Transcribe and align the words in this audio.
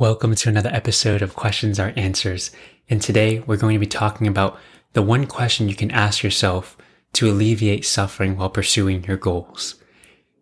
Welcome 0.00 0.34
to 0.34 0.48
another 0.48 0.70
episode 0.72 1.22
of 1.22 1.36
Questions 1.36 1.78
Are 1.78 1.92
Answers. 1.94 2.50
And 2.90 3.00
today 3.00 3.44
we're 3.46 3.56
going 3.56 3.74
to 3.74 3.78
be 3.78 3.86
talking 3.86 4.26
about 4.26 4.58
the 4.92 5.02
one 5.02 5.24
question 5.24 5.68
you 5.68 5.76
can 5.76 5.92
ask 5.92 6.24
yourself 6.24 6.76
to 7.12 7.30
alleviate 7.30 7.84
suffering 7.84 8.36
while 8.36 8.50
pursuing 8.50 9.04
your 9.04 9.16
goals. 9.16 9.76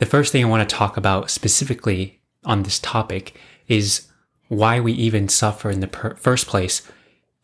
The 0.00 0.06
first 0.06 0.32
thing 0.32 0.44
I 0.44 0.48
want 0.48 0.68
to 0.68 0.74
talk 0.74 0.96
about 0.96 1.30
specifically 1.30 2.20
on 2.44 2.64
this 2.64 2.80
topic 2.80 3.38
is 3.68 4.08
why 4.48 4.80
we 4.80 4.92
even 4.94 5.28
suffer 5.28 5.70
in 5.70 5.78
the 5.78 5.86
per- 5.86 6.16
first 6.16 6.48
place, 6.48 6.82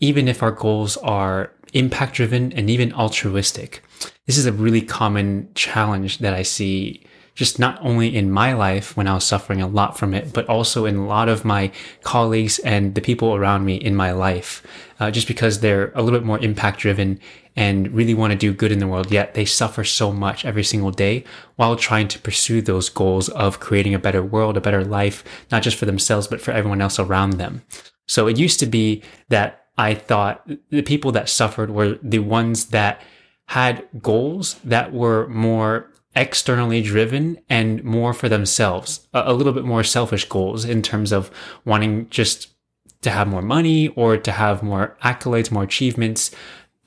even 0.00 0.26
if 0.26 0.42
our 0.42 0.50
goals 0.50 0.96
are 0.96 1.52
impact 1.72 2.16
driven 2.16 2.52
and 2.54 2.68
even 2.68 2.92
altruistic. 2.94 3.80
This 4.26 4.38
is 4.38 4.46
a 4.46 4.52
really 4.52 4.82
common 4.82 5.50
challenge 5.54 6.18
that 6.18 6.34
I 6.34 6.42
see 6.42 7.06
just 7.34 7.58
not 7.58 7.78
only 7.80 8.14
in 8.14 8.30
my 8.30 8.52
life 8.52 8.96
when 8.96 9.06
I 9.06 9.14
was 9.14 9.24
suffering 9.24 9.62
a 9.62 9.66
lot 9.66 9.98
from 9.98 10.12
it, 10.12 10.32
but 10.32 10.48
also 10.48 10.84
in 10.84 10.96
a 10.96 11.06
lot 11.06 11.28
of 11.28 11.44
my 11.44 11.72
colleagues 12.02 12.58
and 12.58 12.94
the 12.94 13.00
people 13.00 13.34
around 13.34 13.64
me 13.64 13.76
in 13.76 13.96
my 13.96 14.12
life, 14.12 14.62
uh, 15.00 15.10
just 15.10 15.26
because 15.26 15.60
they're 15.60 15.92
a 15.94 16.02
little 16.02 16.18
bit 16.18 16.26
more 16.26 16.38
impact 16.40 16.80
driven 16.80 17.18
and 17.56 17.92
really 17.92 18.14
want 18.14 18.32
to 18.32 18.38
do 18.38 18.52
good 18.52 18.72
in 18.72 18.78
the 18.78 18.86
world, 18.86 19.10
yet 19.10 19.34
they 19.34 19.44
suffer 19.44 19.84
so 19.84 20.12
much 20.12 20.44
every 20.44 20.64
single 20.64 20.90
day 20.90 21.24
while 21.56 21.76
trying 21.76 22.08
to 22.08 22.18
pursue 22.18 22.60
those 22.62 22.88
goals 22.88 23.28
of 23.30 23.60
creating 23.60 23.94
a 23.94 23.98
better 23.98 24.22
world, 24.22 24.56
a 24.56 24.60
better 24.60 24.84
life, 24.84 25.24
not 25.50 25.62
just 25.62 25.76
for 25.76 25.86
themselves, 25.86 26.26
but 26.26 26.40
for 26.40 26.52
everyone 26.52 26.80
else 26.80 26.98
around 26.98 27.34
them. 27.34 27.62
So 28.06 28.26
it 28.26 28.38
used 28.38 28.60
to 28.60 28.66
be 28.66 29.02
that 29.28 29.66
I 29.78 29.94
thought 29.94 30.46
the 30.70 30.82
people 30.82 31.12
that 31.12 31.28
suffered 31.28 31.70
were 31.70 31.98
the 32.02 32.18
ones 32.18 32.66
that 32.66 33.00
had 33.46 33.86
goals 34.00 34.56
that 34.64 34.92
were 34.92 35.28
more 35.28 35.91
externally 36.14 36.82
driven 36.82 37.38
and 37.48 37.82
more 37.84 38.12
for 38.12 38.28
themselves, 38.28 39.06
a, 39.14 39.32
little 39.32 39.52
bit 39.52 39.64
more 39.64 39.82
selfish 39.82 40.28
goals 40.28 40.64
in 40.64 40.82
terms 40.82 41.12
of 41.12 41.30
wanting 41.64 42.08
just 42.10 42.48
to 43.00 43.10
have 43.10 43.26
more 43.26 43.42
money 43.42 43.88
or 43.88 44.16
to 44.16 44.32
have 44.32 44.62
more 44.62 44.96
accolades, 45.02 45.50
more 45.50 45.64
achievements, 45.64 46.30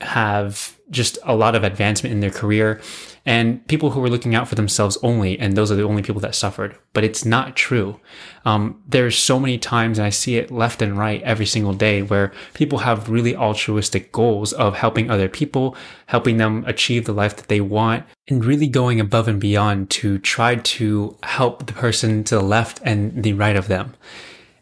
have 0.00 0.76
just 0.90 1.18
a 1.24 1.34
lot 1.34 1.54
of 1.54 1.64
advancement 1.64 2.12
in 2.12 2.20
their 2.20 2.30
career 2.30 2.80
and 3.24 3.66
people 3.66 3.90
who 3.90 4.00
were 4.00 4.08
looking 4.08 4.36
out 4.36 4.46
for 4.46 4.54
themselves 4.54 4.96
only. 5.02 5.38
And 5.38 5.56
those 5.56 5.72
are 5.72 5.74
the 5.74 5.82
only 5.82 6.02
people 6.02 6.20
that 6.20 6.34
suffered, 6.34 6.76
but 6.92 7.02
it's 7.02 7.24
not 7.24 7.56
true. 7.56 7.98
Um, 8.44 8.80
there's 8.86 9.18
so 9.18 9.40
many 9.40 9.58
times 9.58 9.98
and 9.98 10.06
I 10.06 10.10
see 10.10 10.36
it 10.36 10.52
left 10.52 10.80
and 10.80 10.96
right 10.96 11.20
every 11.22 11.46
single 11.46 11.72
day 11.72 12.02
where 12.02 12.32
people 12.54 12.78
have 12.78 13.08
really 13.08 13.34
altruistic 13.34 14.12
goals 14.12 14.52
of 14.52 14.76
helping 14.76 15.10
other 15.10 15.28
people, 15.28 15.76
helping 16.06 16.36
them 16.36 16.64
achieve 16.66 17.04
the 17.04 17.12
life 17.12 17.34
that 17.36 17.48
they 17.48 17.60
want 17.60 18.04
and 18.28 18.44
really 18.44 18.68
going 18.68 19.00
above 19.00 19.26
and 19.26 19.40
beyond 19.40 19.90
to 19.90 20.18
try 20.18 20.54
to 20.54 21.16
help 21.24 21.66
the 21.66 21.72
person 21.72 22.22
to 22.24 22.36
the 22.36 22.42
left 22.42 22.80
and 22.84 23.24
the 23.24 23.32
right 23.32 23.56
of 23.56 23.66
them. 23.66 23.94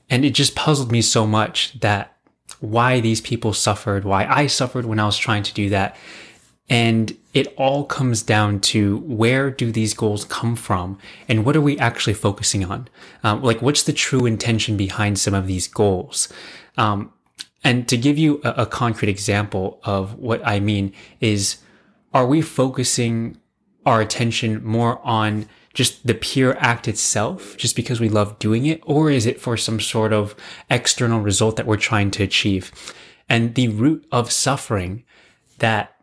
And 0.08 0.24
it 0.24 0.30
just 0.30 0.54
puzzled 0.54 0.92
me 0.92 1.02
so 1.02 1.26
much 1.26 1.78
that 1.80 2.13
why 2.60 3.00
these 3.00 3.20
people 3.20 3.52
suffered, 3.52 4.04
why 4.04 4.26
I 4.26 4.46
suffered 4.46 4.86
when 4.86 5.00
I 5.00 5.06
was 5.06 5.18
trying 5.18 5.42
to 5.44 5.54
do 5.54 5.68
that. 5.70 5.96
And 6.68 7.16
it 7.34 7.52
all 7.56 7.84
comes 7.84 8.22
down 8.22 8.60
to 8.60 8.98
where 8.98 9.50
do 9.50 9.70
these 9.70 9.92
goals 9.92 10.24
come 10.24 10.56
from 10.56 10.98
and 11.28 11.44
what 11.44 11.56
are 11.56 11.60
we 11.60 11.78
actually 11.78 12.14
focusing 12.14 12.64
on? 12.64 12.88
Um, 13.22 13.42
like, 13.42 13.60
what's 13.60 13.82
the 13.82 13.92
true 13.92 14.24
intention 14.24 14.76
behind 14.76 15.18
some 15.18 15.34
of 15.34 15.46
these 15.46 15.68
goals? 15.68 16.28
Um, 16.78 17.12
and 17.62 17.86
to 17.88 17.96
give 17.96 18.16
you 18.16 18.40
a, 18.44 18.50
a 18.62 18.66
concrete 18.66 19.10
example 19.10 19.80
of 19.84 20.14
what 20.14 20.46
I 20.46 20.60
mean 20.60 20.92
is, 21.20 21.58
are 22.14 22.26
we 22.26 22.40
focusing 22.40 23.38
our 23.84 24.00
attention 24.00 24.64
more 24.64 25.00
on 25.06 25.46
just 25.74 26.06
the 26.06 26.14
pure 26.14 26.56
act 26.58 26.88
itself, 26.88 27.56
just 27.56 27.76
because 27.76 28.00
we 28.00 28.08
love 28.08 28.38
doing 28.38 28.64
it? 28.66 28.80
Or 28.86 29.10
is 29.10 29.26
it 29.26 29.40
for 29.40 29.56
some 29.56 29.80
sort 29.80 30.12
of 30.12 30.34
external 30.70 31.20
result 31.20 31.56
that 31.56 31.66
we're 31.66 31.76
trying 31.76 32.10
to 32.12 32.22
achieve? 32.22 32.72
And 33.28 33.54
the 33.54 33.68
root 33.68 34.06
of 34.12 34.30
suffering 34.30 35.04
that 35.58 35.94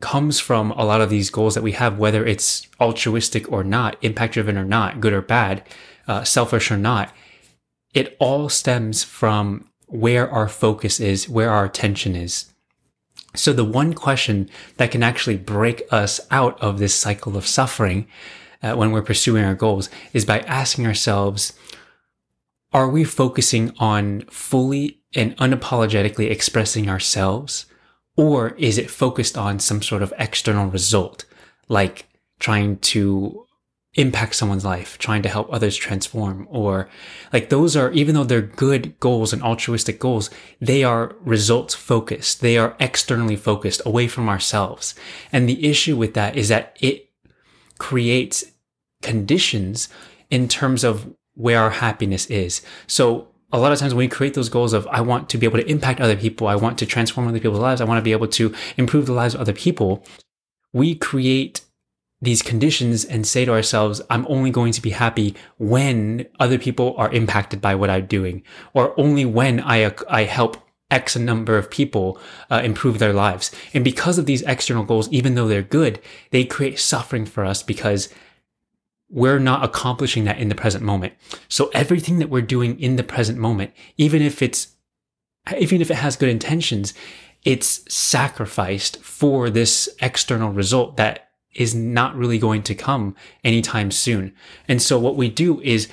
comes 0.00 0.40
from 0.40 0.72
a 0.72 0.84
lot 0.84 1.00
of 1.00 1.10
these 1.10 1.30
goals 1.30 1.54
that 1.54 1.62
we 1.62 1.72
have, 1.72 1.98
whether 1.98 2.26
it's 2.26 2.66
altruistic 2.80 3.50
or 3.52 3.62
not, 3.62 3.96
impact 4.02 4.34
driven 4.34 4.56
or 4.56 4.64
not, 4.64 5.00
good 5.00 5.12
or 5.12 5.22
bad, 5.22 5.62
uh, 6.08 6.24
selfish 6.24 6.70
or 6.70 6.78
not, 6.78 7.12
it 7.94 8.16
all 8.18 8.48
stems 8.48 9.04
from 9.04 9.68
where 9.86 10.28
our 10.30 10.48
focus 10.48 10.98
is, 10.98 11.28
where 11.28 11.50
our 11.50 11.66
attention 11.66 12.16
is. 12.16 12.52
So 13.34 13.52
the 13.52 13.64
one 13.64 13.92
question 13.92 14.50
that 14.76 14.90
can 14.90 15.02
actually 15.02 15.36
break 15.36 15.82
us 15.90 16.20
out 16.30 16.60
of 16.60 16.78
this 16.78 16.94
cycle 16.94 17.36
of 17.36 17.46
suffering 17.46 18.06
uh, 18.62 18.74
when 18.74 18.92
we're 18.92 19.02
pursuing 19.02 19.44
our 19.44 19.54
goals 19.54 19.90
is 20.12 20.24
by 20.24 20.40
asking 20.40 20.86
ourselves, 20.86 21.52
are 22.72 22.88
we 22.88 23.04
focusing 23.04 23.72
on 23.78 24.22
fully 24.30 25.00
and 25.14 25.36
unapologetically 25.36 26.30
expressing 26.30 26.88
ourselves? 26.88 27.66
Or 28.16 28.50
is 28.58 28.78
it 28.78 28.90
focused 28.90 29.36
on 29.36 29.58
some 29.58 29.82
sort 29.82 30.02
of 30.02 30.12
external 30.18 30.66
result, 30.66 31.24
like 31.68 32.06
trying 32.38 32.78
to 32.78 33.46
impact 33.94 34.34
someone's 34.34 34.64
life, 34.64 34.96
trying 34.96 35.22
to 35.22 35.28
help 35.28 35.52
others 35.52 35.76
transform, 35.76 36.46
or 36.50 36.88
like 37.32 37.50
those 37.50 37.76
are, 37.76 37.90
even 37.92 38.14
though 38.14 38.24
they're 38.24 38.40
good 38.40 38.98
goals 39.00 39.32
and 39.32 39.42
altruistic 39.42 39.98
goals, 39.98 40.30
they 40.60 40.82
are 40.82 41.14
results 41.20 41.74
focused. 41.74 42.40
They 42.40 42.56
are 42.56 42.76
externally 42.80 43.36
focused 43.36 43.82
away 43.84 44.08
from 44.08 44.28
ourselves. 44.28 44.94
And 45.30 45.46
the 45.46 45.66
issue 45.66 45.96
with 45.96 46.14
that 46.14 46.36
is 46.36 46.48
that 46.48 46.76
it 46.80 47.10
creates 47.78 48.44
conditions 49.02 49.88
in 50.30 50.48
terms 50.48 50.84
of 50.84 51.14
where 51.34 51.60
our 51.60 51.70
happiness 51.70 52.26
is. 52.26 52.62
So 52.86 53.28
a 53.52 53.58
lot 53.58 53.72
of 53.72 53.78
times 53.78 53.94
when 53.94 54.04
we 54.04 54.08
create 54.08 54.34
those 54.34 54.48
goals 54.48 54.72
of, 54.72 54.86
I 54.86 55.00
want 55.02 55.28
to 55.30 55.38
be 55.38 55.46
able 55.46 55.58
to 55.58 55.70
impact 55.70 56.00
other 56.00 56.16
people. 56.16 56.46
I 56.46 56.56
want 56.56 56.78
to 56.78 56.86
transform 56.86 57.28
other 57.28 57.38
people's 57.38 57.60
lives. 57.60 57.80
I 57.80 57.84
want 57.84 57.98
to 57.98 58.02
be 58.02 58.12
able 58.12 58.28
to 58.28 58.54
improve 58.76 59.06
the 59.06 59.12
lives 59.12 59.34
of 59.34 59.40
other 59.40 59.52
people. 59.52 60.04
We 60.72 60.94
create 60.94 61.60
these 62.22 62.40
conditions 62.40 63.04
and 63.04 63.26
say 63.26 63.44
to 63.44 63.52
ourselves, 63.52 64.00
I'm 64.08 64.26
only 64.28 64.50
going 64.50 64.72
to 64.72 64.80
be 64.80 64.90
happy 64.90 65.34
when 65.58 66.26
other 66.38 66.56
people 66.56 66.94
are 66.96 67.12
impacted 67.12 67.60
by 67.60 67.74
what 67.74 67.90
I'm 67.90 68.06
doing, 68.06 68.42
or 68.72 68.98
only 68.98 69.24
when 69.24 69.60
I, 69.60 69.92
I 70.08 70.22
help 70.22 70.56
X 70.90 71.16
number 71.16 71.58
of 71.58 71.70
people 71.70 72.18
uh, 72.48 72.60
improve 72.62 73.00
their 73.00 73.12
lives. 73.12 73.50
And 73.74 73.82
because 73.82 74.18
of 74.18 74.26
these 74.26 74.42
external 74.42 74.84
goals, 74.84 75.08
even 75.10 75.34
though 75.34 75.48
they're 75.48 75.62
good, 75.62 76.00
they 76.30 76.44
create 76.44 76.78
suffering 76.78 77.26
for 77.26 77.44
us 77.44 77.62
because 77.62 78.08
we're 79.12 79.38
not 79.38 79.62
accomplishing 79.62 80.24
that 80.24 80.38
in 80.38 80.48
the 80.48 80.54
present 80.54 80.82
moment. 80.82 81.12
So 81.48 81.70
everything 81.74 82.18
that 82.18 82.30
we're 82.30 82.40
doing 82.40 82.80
in 82.80 82.96
the 82.96 83.02
present 83.02 83.38
moment, 83.38 83.72
even 83.98 84.22
if 84.22 84.40
it's, 84.40 84.68
even 85.56 85.82
if 85.82 85.90
it 85.90 85.96
has 85.96 86.16
good 86.16 86.30
intentions, 86.30 86.94
it's 87.44 87.84
sacrificed 87.92 89.02
for 89.02 89.50
this 89.50 89.88
external 90.00 90.50
result 90.50 90.96
that 90.96 91.28
is 91.54 91.74
not 91.74 92.16
really 92.16 92.38
going 92.38 92.62
to 92.62 92.74
come 92.74 93.14
anytime 93.44 93.90
soon. 93.90 94.34
And 94.66 94.80
so 94.80 94.98
what 94.98 95.16
we 95.16 95.28
do 95.28 95.60
is 95.60 95.88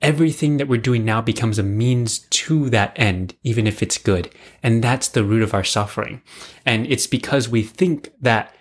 everything 0.00 0.56
that 0.56 0.68
we're 0.68 0.80
doing 0.80 1.04
now 1.04 1.20
becomes 1.20 1.58
a 1.58 1.62
means 1.62 2.20
to 2.20 2.70
that 2.70 2.94
end, 2.96 3.36
even 3.42 3.66
if 3.66 3.82
it's 3.82 3.98
good. 3.98 4.30
And 4.62 4.82
that's 4.82 5.08
the 5.08 5.24
root 5.24 5.42
of 5.42 5.52
our 5.52 5.64
suffering. 5.64 6.22
And 6.64 6.86
it's 6.86 7.06
because 7.06 7.50
we 7.50 7.62
think 7.62 8.10
that 8.20 8.54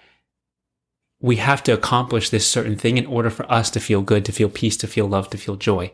we 1.22 1.36
have 1.38 1.64
to 1.64 1.74
accomplish 1.74 2.30
this 2.30 2.48
certain 2.48 2.76
thing 2.76 2.98
in 2.98 3.06
order 3.06 3.30
for 3.30 3.50
us 3.52 3.70
to 3.72 3.80
feel 3.80 4.02
good, 4.02 4.26
to 4.26 4.32
feel 4.32 4.50
peace, 4.50 4.76
to 4.78 4.88
feel 4.88 5.08
love, 5.08 5.30
to 5.30 5.38
feel 5.38 5.56
joy. 5.56 5.94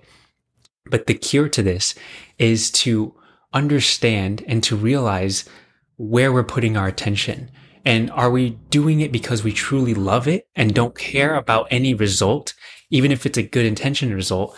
But 0.89 1.07
the 1.07 1.13
cure 1.13 1.49
to 1.49 1.61
this 1.61 1.95
is 2.37 2.71
to 2.71 3.13
understand 3.53 4.43
and 4.47 4.63
to 4.63 4.75
realize 4.75 5.43
where 5.97 6.31
we're 6.31 6.43
putting 6.43 6.77
our 6.77 6.87
attention. 6.87 7.51
And 7.83 8.09
are 8.11 8.31
we 8.31 8.51
doing 8.69 9.01
it 9.01 9.11
because 9.11 9.43
we 9.43 9.51
truly 9.51 9.93
love 9.93 10.27
it 10.27 10.47
and 10.55 10.73
don't 10.73 10.97
care 10.97 11.35
about 11.35 11.67
any 11.71 11.93
result, 11.93 12.53
even 12.89 13.11
if 13.11 13.25
it's 13.25 13.37
a 13.37 13.43
good 13.43 13.65
intention 13.65 14.13
result? 14.13 14.57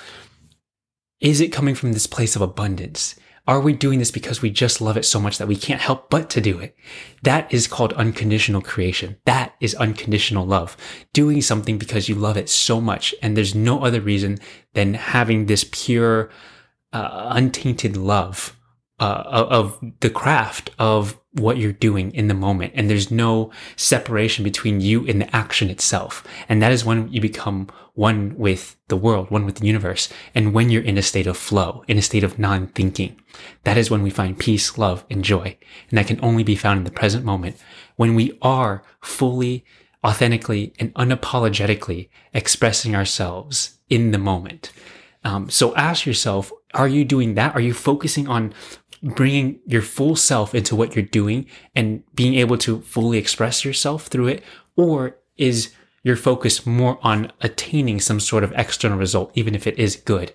Is 1.19 1.41
it 1.41 1.49
coming 1.51 1.75
from 1.75 1.93
this 1.93 2.07
place 2.07 2.35
of 2.35 2.41
abundance? 2.41 3.15
Are 3.49 3.59
we 3.59 3.73
doing 3.73 3.97
this 3.97 4.11
because 4.11 4.43
we 4.43 4.51
just 4.51 4.79
love 4.79 4.95
it 4.95 5.05
so 5.05 5.19
much 5.19 5.39
that 5.39 5.47
we 5.47 5.55
can't 5.55 5.81
help 5.81 6.11
but 6.11 6.29
to 6.29 6.39
do 6.39 6.59
it? 6.59 6.75
That 7.23 7.51
is 7.51 7.65
called 7.65 7.93
unconditional 7.93 8.61
creation. 8.61 9.17
That 9.25 9.55
is 9.59 9.73
unconditional 9.73 10.45
love. 10.45 10.77
Doing 11.13 11.41
something 11.41 11.79
because 11.79 12.07
you 12.07 12.13
love 12.13 12.37
it 12.37 12.47
so 12.47 12.79
much. 12.79 13.15
And 13.23 13.35
there's 13.35 13.55
no 13.55 13.83
other 13.83 14.01
reason 14.01 14.37
than 14.75 14.93
having 14.93 15.47
this 15.47 15.67
pure, 15.71 16.29
uh, 16.93 17.29
untainted 17.31 17.97
love 17.97 18.55
uh, 18.99 19.23
of 19.25 19.83
the 20.01 20.11
craft 20.11 20.69
of 20.77 21.19
what 21.39 21.57
you're 21.57 21.71
doing 21.71 22.13
in 22.13 22.27
the 22.27 22.33
moment. 22.33 22.73
And 22.75 22.89
there's 22.89 23.11
no 23.11 23.51
separation 23.75 24.43
between 24.43 24.81
you 24.81 25.07
and 25.07 25.21
the 25.21 25.35
action 25.35 25.69
itself. 25.69 26.25
And 26.47 26.61
that 26.61 26.71
is 26.71 26.85
when 26.85 27.11
you 27.11 27.21
become 27.21 27.69
one 27.93 28.33
with 28.37 28.77
the 28.87 28.95
world, 28.95 29.29
one 29.29 29.45
with 29.45 29.55
the 29.55 29.67
universe. 29.67 30.09
And 30.33 30.53
when 30.53 30.69
you're 30.69 30.83
in 30.83 30.97
a 30.97 31.01
state 31.01 31.27
of 31.27 31.35
flow, 31.35 31.83
in 31.87 31.97
a 31.97 32.01
state 32.01 32.23
of 32.23 32.39
non-thinking, 32.39 33.19
that 33.63 33.77
is 33.77 33.91
when 33.91 34.03
we 34.03 34.09
find 34.09 34.39
peace, 34.39 34.77
love, 34.77 35.05
and 35.09 35.23
joy. 35.23 35.57
And 35.89 35.97
that 35.97 36.07
can 36.07 36.19
only 36.23 36.43
be 36.43 36.55
found 36.55 36.77
in 36.77 36.83
the 36.85 36.91
present 36.91 37.25
moment 37.25 37.57
when 37.97 38.15
we 38.15 38.37
are 38.41 38.83
fully, 39.01 39.65
authentically, 40.05 40.73
and 40.79 40.93
unapologetically 40.93 42.09
expressing 42.33 42.95
ourselves 42.95 43.79
in 43.89 44.11
the 44.11 44.17
moment. 44.17 44.71
Um, 45.25 45.49
so 45.49 45.75
ask 45.75 46.05
yourself, 46.05 46.53
are 46.73 46.87
you 46.87 47.03
doing 47.03 47.33
that? 47.33 47.53
Are 47.55 47.59
you 47.59 47.73
focusing 47.73 48.27
on 48.29 48.53
bringing 49.01 49.59
your 49.65 49.81
full 49.81 50.15
self 50.15 50.53
into 50.53 50.75
what 50.75 50.95
you're 50.95 51.05
doing 51.05 51.45
and 51.75 52.03
being 52.15 52.35
able 52.35 52.57
to 52.59 52.81
fully 52.81 53.17
express 53.17 53.63
yourself 53.63 54.07
through 54.07 54.27
it? 54.27 54.43
Or 54.75 55.17
is 55.37 55.73
your 56.03 56.15
focus 56.15 56.65
more 56.65 56.99
on 57.01 57.31
attaining 57.41 57.99
some 57.99 58.19
sort 58.19 58.43
of 58.43 58.53
external 58.55 58.97
result, 58.97 59.31
even 59.35 59.55
if 59.55 59.67
it 59.67 59.77
is 59.77 59.95
good? 59.95 60.33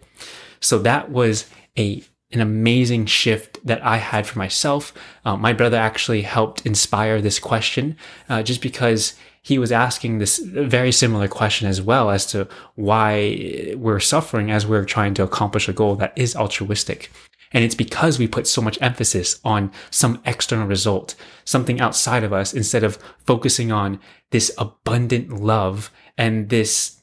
So 0.61 0.79
that 0.79 1.11
was 1.11 1.47
a 1.79 2.03
an 2.33 2.41
amazing 2.41 3.07
shift 3.07 3.65
that 3.65 3.85
I 3.85 3.99
had 3.99 4.27
for 4.27 4.39
myself. 4.39 4.93
Uh, 5.25 5.37
my 5.37 5.53
brother 5.53 5.77
actually 5.77 6.23
helped 6.23 6.67
inspire 6.67 7.21
this 7.21 7.39
question, 7.39 7.97
uh, 8.29 8.43
just 8.43 8.61
because 8.61 9.15
he 9.41 9.59
was 9.59 9.71
asking 9.71 10.19
this 10.19 10.39
very 10.39 10.91
similar 10.91 11.29
question 11.29 11.69
as 11.69 11.81
well 11.81 12.11
as 12.11 12.27
to 12.27 12.49
why 12.75 13.75
we're 13.77 14.01
suffering 14.01 14.51
as 14.51 14.67
we're 14.67 14.85
trying 14.85 15.15
to 15.15 15.23
accomplish 15.23 15.69
a 15.69 15.73
goal 15.73 15.95
that 15.97 16.13
is 16.17 16.35
altruistic. 16.35 17.11
And 17.55 17.65
it's 17.65 17.75
because 17.75 18.19
we 18.19 18.27
put 18.27 18.47
so 18.47 18.61
much 18.61 18.79
emphasis 18.83 19.41
on 19.45 19.73
some 19.91 20.21
external 20.27 20.67
result, 20.67 21.15
something 21.45 21.81
outside 21.81 22.25
of 22.25 22.33
us, 22.33 22.53
instead 22.53 22.85
of 22.85 22.99
focusing 23.25 23.73
on 23.73 24.01
this 24.31 24.53
abundant 24.59 25.41
love 25.41 25.91
and 26.19 26.51
this 26.51 27.01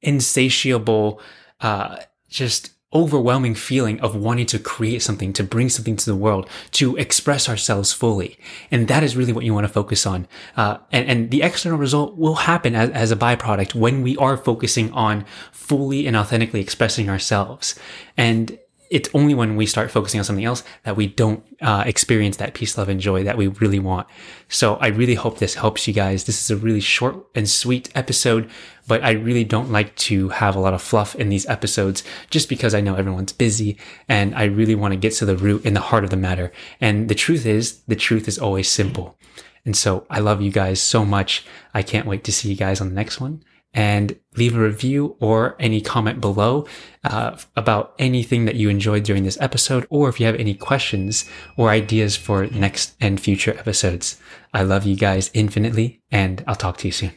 insatiable, 0.00 1.20
uh, 1.60 1.98
just 2.28 2.70
overwhelming 2.92 3.54
feeling 3.54 4.00
of 4.00 4.16
wanting 4.16 4.46
to 4.46 4.58
create 4.58 5.00
something, 5.00 5.32
to 5.32 5.44
bring 5.44 5.68
something 5.68 5.94
to 5.96 6.06
the 6.06 6.16
world, 6.16 6.48
to 6.72 6.96
express 6.96 7.48
ourselves 7.48 7.92
fully. 7.92 8.36
And 8.70 8.88
that 8.88 9.04
is 9.04 9.16
really 9.16 9.32
what 9.32 9.44
you 9.44 9.54
want 9.54 9.64
to 9.64 9.72
focus 9.72 10.06
on. 10.06 10.26
Uh, 10.56 10.78
and, 10.90 11.08
and, 11.08 11.30
the 11.30 11.42
external 11.42 11.78
result 11.78 12.16
will 12.16 12.34
happen 12.34 12.74
as, 12.74 12.90
as 12.90 13.12
a 13.12 13.16
byproduct 13.16 13.74
when 13.76 14.02
we 14.02 14.16
are 14.16 14.36
focusing 14.36 14.90
on 14.92 15.24
fully 15.52 16.06
and 16.06 16.16
authentically 16.16 16.60
expressing 16.60 17.08
ourselves. 17.08 17.78
And 18.16 18.58
it's 18.90 19.08
only 19.14 19.34
when 19.34 19.54
we 19.54 19.66
start 19.66 19.90
focusing 19.90 20.18
on 20.18 20.24
something 20.24 20.44
else 20.44 20.64
that 20.82 20.96
we 20.96 21.06
don't 21.06 21.44
uh, 21.62 21.84
experience 21.86 22.36
that 22.38 22.54
peace, 22.54 22.76
love, 22.76 22.88
and 22.88 23.00
joy 23.00 23.22
that 23.22 23.38
we 23.38 23.46
really 23.46 23.78
want. 23.78 24.08
So 24.48 24.74
I 24.76 24.88
really 24.88 25.14
hope 25.14 25.38
this 25.38 25.54
helps 25.54 25.86
you 25.86 25.94
guys. 25.94 26.24
This 26.24 26.42
is 26.42 26.50
a 26.50 26.56
really 26.56 26.80
short 26.80 27.24
and 27.36 27.48
sweet 27.48 27.88
episode, 27.94 28.50
but 28.88 29.04
I 29.04 29.12
really 29.12 29.44
don't 29.44 29.70
like 29.70 29.94
to 29.96 30.30
have 30.30 30.56
a 30.56 30.60
lot 30.60 30.74
of 30.74 30.82
fluff 30.82 31.14
in 31.14 31.28
these 31.28 31.46
episodes 31.46 32.02
just 32.30 32.48
because 32.48 32.74
I 32.74 32.80
know 32.80 32.96
everyone's 32.96 33.32
busy 33.32 33.78
and 34.08 34.34
I 34.34 34.44
really 34.44 34.74
want 34.74 34.92
to 34.92 34.98
get 34.98 35.12
to 35.14 35.24
the 35.24 35.36
root 35.36 35.64
and 35.64 35.76
the 35.76 35.80
heart 35.80 36.02
of 36.02 36.10
the 36.10 36.16
matter. 36.16 36.52
And 36.80 37.08
the 37.08 37.14
truth 37.14 37.46
is, 37.46 37.82
the 37.82 37.96
truth 37.96 38.26
is 38.26 38.38
always 38.38 38.68
simple. 38.68 39.16
And 39.64 39.76
so 39.76 40.04
I 40.10 40.18
love 40.18 40.42
you 40.42 40.50
guys 40.50 40.82
so 40.82 41.04
much. 41.04 41.46
I 41.72 41.82
can't 41.82 42.06
wait 42.06 42.24
to 42.24 42.32
see 42.32 42.48
you 42.48 42.56
guys 42.56 42.80
on 42.80 42.88
the 42.88 42.94
next 42.94 43.20
one 43.20 43.44
and 43.72 44.18
leave 44.36 44.56
a 44.56 44.60
review 44.60 45.16
or 45.20 45.56
any 45.58 45.80
comment 45.80 46.20
below 46.20 46.66
uh, 47.04 47.36
about 47.56 47.94
anything 47.98 48.44
that 48.44 48.56
you 48.56 48.68
enjoyed 48.68 49.04
during 49.04 49.24
this 49.24 49.40
episode, 49.40 49.86
or 49.90 50.08
if 50.08 50.18
you 50.18 50.26
have 50.26 50.36
any 50.36 50.54
questions 50.54 51.28
or 51.56 51.68
ideas 51.68 52.16
for 52.16 52.46
next 52.46 52.94
and 53.00 53.20
future 53.20 53.56
episodes. 53.58 54.20
I 54.52 54.62
love 54.62 54.84
you 54.84 54.96
guys 54.96 55.30
infinitely, 55.34 56.02
and 56.10 56.42
I'll 56.46 56.56
talk 56.56 56.78
to 56.78 56.88
you 56.88 56.92
soon. 56.92 57.12